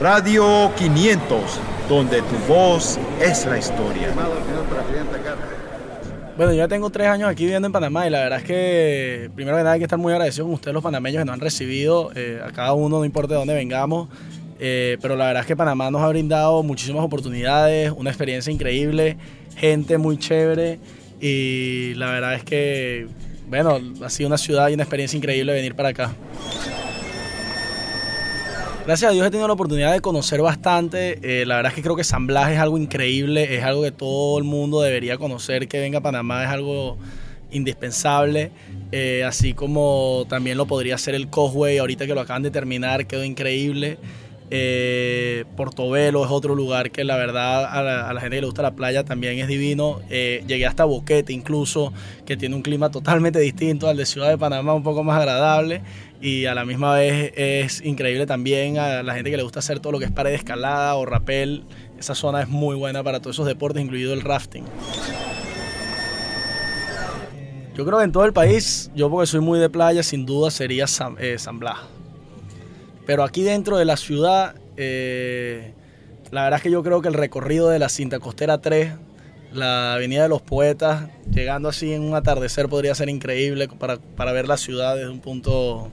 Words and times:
Radio 0.00 0.72
500, 0.78 1.60
donde 1.86 2.22
tu 2.22 2.36
voz 2.48 2.98
es 3.20 3.44
la 3.44 3.58
historia. 3.58 4.08
Bueno, 6.38 6.52
yo 6.52 6.58
ya 6.58 6.68
tengo 6.68 6.88
tres 6.88 7.08
años 7.08 7.28
aquí 7.28 7.42
viviendo 7.42 7.66
en 7.66 7.72
Panamá 7.72 8.06
y 8.06 8.10
la 8.10 8.20
verdad 8.20 8.38
es 8.38 8.46
que 8.46 9.30
primero 9.34 9.58
que 9.58 9.62
nada 9.62 9.74
hay 9.74 9.78
que 9.78 9.84
estar 9.84 9.98
muy 9.98 10.14
agradecido 10.14 10.46
con 10.46 10.54
ustedes 10.54 10.72
los 10.72 10.82
panameños 10.82 11.20
que 11.20 11.26
nos 11.26 11.34
han 11.34 11.40
recibido, 11.40 12.12
eh, 12.14 12.40
a 12.42 12.50
cada 12.50 12.72
uno, 12.72 13.00
no 13.00 13.04
importa 13.04 13.34
de 13.34 13.40
dónde 13.40 13.52
vengamos, 13.52 14.08
eh, 14.58 14.96
pero 15.02 15.16
la 15.16 15.26
verdad 15.26 15.42
es 15.42 15.46
que 15.46 15.54
Panamá 15.54 15.90
nos 15.90 16.00
ha 16.00 16.08
brindado 16.08 16.62
muchísimas 16.62 17.04
oportunidades, 17.04 17.92
una 17.94 18.08
experiencia 18.08 18.50
increíble, 18.50 19.18
gente 19.54 19.98
muy 19.98 20.16
chévere 20.16 20.80
y 21.20 21.92
la 21.96 22.10
verdad 22.10 22.36
es 22.36 22.44
que, 22.44 23.06
bueno, 23.48 23.78
ha 24.02 24.08
sido 24.08 24.28
una 24.28 24.38
ciudad 24.38 24.70
y 24.70 24.72
una 24.72 24.84
experiencia 24.84 25.18
increíble 25.18 25.52
venir 25.52 25.74
para 25.74 25.90
acá. 25.90 26.14
Gracias 28.86 29.10
a 29.10 29.12
Dios 29.12 29.26
he 29.26 29.30
tenido 29.30 29.46
la 29.46 29.52
oportunidad 29.54 29.92
de 29.92 30.00
conocer 30.00 30.40
bastante. 30.40 31.18
Eh, 31.22 31.44
la 31.46 31.56
verdad 31.56 31.70
es 31.70 31.76
que 31.76 31.82
creo 31.82 31.96
que 31.96 32.02
San 32.02 32.26
Blas 32.26 32.50
es 32.50 32.58
algo 32.58 32.78
increíble, 32.78 33.56
es 33.56 33.62
algo 33.62 33.82
que 33.82 33.92
todo 33.92 34.38
el 34.38 34.44
mundo 34.44 34.80
debería 34.80 35.18
conocer. 35.18 35.68
Que 35.68 35.78
venga 35.78 35.98
a 35.98 36.02
Panamá 36.02 36.44
es 36.44 36.50
algo 36.50 36.96
indispensable. 37.50 38.50
Eh, 38.90 39.22
así 39.24 39.52
como 39.52 40.24
también 40.28 40.56
lo 40.56 40.66
podría 40.66 40.94
hacer 40.94 41.14
el 41.14 41.28
Causeway, 41.28 41.78
ahorita 41.78 42.06
que 42.06 42.14
lo 42.14 42.20
acaban 42.22 42.42
de 42.42 42.50
terminar, 42.50 43.06
quedó 43.06 43.22
increíble. 43.22 43.98
Eh, 44.52 45.44
Portobelo 45.56 46.24
es 46.24 46.30
otro 46.30 46.56
lugar 46.56 46.90
que 46.90 47.04
la 47.04 47.16
verdad 47.16 47.64
a 47.66 48.12
la, 48.12 48.20
gente 48.20 48.36
que 48.36 48.40
le 48.40 48.46
gusta 48.46 48.62
la 48.62 48.74
playa 48.74 49.04
también 49.04 49.38
es 49.38 49.46
divino. 49.46 50.00
Eh, 50.10 50.42
llegué 50.46 50.66
hasta 50.66 50.84
Boquete 50.84 51.32
incluso, 51.32 51.92
que 52.26 52.36
tiene 52.36 52.56
un 52.56 52.62
clima 52.62 52.90
totalmente 52.90 53.38
distinto 53.38 53.88
al 53.88 53.96
de 53.96 54.06
Ciudad 54.06 54.28
de 54.28 54.38
Panamá, 54.38 54.74
un 54.74 54.82
poco 54.82 55.04
más 55.04 55.18
agradable. 55.18 55.82
Y 56.20 56.46
a 56.46 56.54
la 56.54 56.64
misma 56.64 56.94
vez 56.94 57.32
es 57.36 57.80
increíble 57.82 58.26
también 58.26 58.78
a 58.78 59.02
la 59.02 59.14
gente 59.14 59.30
que 59.30 59.36
le 59.36 59.42
gusta 59.42 59.60
hacer 59.60 59.80
todo 59.80 59.92
lo 59.92 59.98
que 59.98 60.04
es 60.06 60.10
pared 60.10 60.30
de 60.30 60.36
escalada 60.36 60.96
o 60.96 61.06
rappel. 61.06 61.64
Esa 61.98 62.14
zona 62.14 62.42
es 62.42 62.48
muy 62.48 62.76
buena 62.76 63.04
para 63.04 63.20
todos 63.20 63.36
esos 63.36 63.46
deportes, 63.46 63.82
incluido 63.82 64.12
el 64.12 64.20
rafting. 64.22 64.64
Yo 67.76 67.86
creo 67.86 67.98
que 67.98 68.04
en 68.04 68.12
todo 68.12 68.24
el 68.26 68.32
país, 68.32 68.90
yo 68.94 69.08
porque 69.08 69.26
soy 69.26 69.40
muy 69.40 69.58
de 69.58 69.70
playa, 69.70 70.02
sin 70.02 70.26
duda 70.26 70.50
sería 70.50 70.86
San, 70.86 71.16
eh, 71.18 71.38
San 71.38 71.58
Blas. 71.58 71.78
Pero 73.06 73.24
aquí 73.24 73.42
dentro 73.42 73.76
de 73.76 73.84
la 73.84 73.96
ciudad, 73.96 74.54
eh, 74.76 75.72
la 76.30 76.44
verdad 76.44 76.58
es 76.58 76.62
que 76.62 76.70
yo 76.70 76.82
creo 76.82 77.02
que 77.02 77.08
el 77.08 77.14
recorrido 77.14 77.68
de 77.68 77.78
la 77.78 77.88
cinta 77.88 78.20
costera 78.20 78.60
3, 78.60 78.92
la 79.52 79.94
Avenida 79.94 80.22
de 80.22 80.28
los 80.28 80.42
Poetas, 80.42 81.08
llegando 81.30 81.68
así 81.68 81.92
en 81.92 82.02
un 82.02 82.14
atardecer 82.14 82.68
podría 82.68 82.94
ser 82.94 83.08
increíble 83.08 83.68
para, 83.68 83.98
para 83.98 84.32
ver 84.32 84.46
la 84.46 84.56
ciudad 84.56 84.94
desde 84.94 85.10
un 85.10 85.20
punto, 85.20 85.90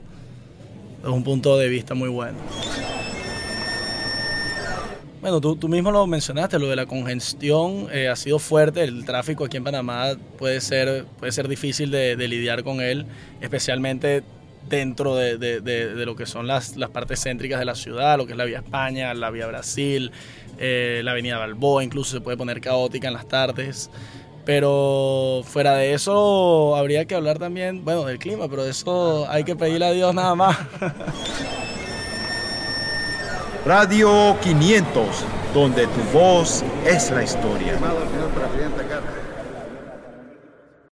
desde 0.98 1.10
un 1.10 1.24
punto 1.24 1.56
de 1.56 1.68
vista 1.68 1.94
muy 1.94 2.08
bueno. 2.08 2.38
Bueno, 5.20 5.40
tú, 5.40 5.56
tú, 5.56 5.68
mismo 5.68 5.90
lo 5.90 6.06
mencionaste, 6.06 6.60
lo 6.60 6.68
de 6.68 6.76
la 6.76 6.86
congestión 6.86 7.88
eh, 7.92 8.06
ha 8.06 8.14
sido 8.14 8.38
fuerte, 8.38 8.84
el 8.84 9.04
tráfico 9.04 9.44
aquí 9.44 9.56
en 9.56 9.64
Panamá 9.64 10.12
puede 10.38 10.60
ser, 10.60 11.06
puede 11.18 11.32
ser 11.32 11.48
difícil 11.48 11.90
de, 11.90 12.14
de 12.14 12.28
lidiar 12.28 12.62
con 12.62 12.80
él, 12.80 13.04
especialmente 13.40 14.22
dentro 14.68 15.16
de, 15.16 15.38
de, 15.38 15.60
de, 15.60 16.06
lo 16.06 16.14
que 16.16 16.26
son 16.26 16.46
las, 16.46 16.76
las, 16.76 16.90
partes 16.90 17.22
céntricas 17.22 17.58
de 17.58 17.64
la 17.64 17.74
ciudad, 17.74 18.16
lo 18.16 18.26
que 18.26 18.32
es 18.32 18.38
la 18.38 18.44
vía 18.44 18.58
España, 18.58 19.14
la 19.14 19.30
vía 19.30 19.46
Brasil, 19.46 20.12
eh, 20.58 21.00
la 21.04 21.12
avenida 21.12 21.38
Balboa, 21.38 21.84
incluso 21.84 22.12
se 22.12 22.20
puede 22.20 22.36
poner 22.36 22.60
caótica 22.60 23.08
en 23.08 23.14
las 23.14 23.26
tardes. 23.28 23.90
Pero 24.44 25.42
fuera 25.44 25.74
de 25.74 25.92
eso, 25.92 26.74
habría 26.74 27.04
que 27.04 27.14
hablar 27.14 27.38
también, 27.38 27.84
bueno, 27.84 28.04
del 28.04 28.18
clima, 28.18 28.48
pero 28.48 28.64
de 28.64 28.70
eso 28.70 29.26
hay 29.28 29.44
que 29.44 29.54
pedirle 29.54 29.86
a 29.86 29.92
Dios 29.92 30.14
nada 30.14 30.34
más. 30.34 30.56
Radio 33.66 34.38
500, 34.40 35.24
donde 35.52 35.86
tu 35.86 36.00
voz 36.18 36.64
es 36.86 37.10
la 37.10 37.22
historia. 37.22 37.74